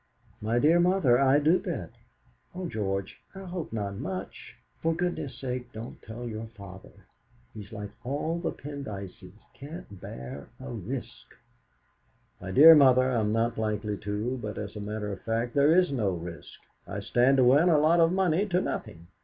"My 0.41 0.57
dear 0.57 0.79
mother, 0.79 1.19
I 1.19 1.37
do 1.37 1.59
bet." 1.59 1.91
"Oh, 2.55 2.67
George, 2.67 3.21
I 3.35 3.41
hope 3.41 3.71
not 3.71 3.97
much! 3.97 4.55
For 4.81 4.95
goodness' 4.95 5.35
sake, 5.37 5.71
don't 5.73 6.01
tell 6.01 6.27
your 6.27 6.47
father; 6.55 7.05
he's 7.53 7.71
like 7.71 7.91
all 8.03 8.39
the 8.39 8.51
Pendyces, 8.51 9.35
can't 9.53 10.01
bear 10.01 10.47
a 10.59 10.71
risk." 10.71 11.35
"My 12.41 12.49
dear 12.49 12.73
mother, 12.73 13.11
I'm 13.11 13.31
not 13.31 13.59
likely 13.59 13.95
to; 13.97 14.39
but, 14.41 14.57
as 14.57 14.75
a 14.75 14.79
matter 14.81 15.11
of 15.11 15.21
fact, 15.21 15.53
there 15.53 15.77
is 15.77 15.91
no 15.91 16.09
risk. 16.09 16.59
I 16.87 16.99
stand 16.99 17.37
to 17.37 17.43
win 17.43 17.69
a 17.69 17.77
lot 17.77 17.99
of 17.99 18.11
money 18.11 18.47
to 18.47 18.59
nothing." 18.59 19.05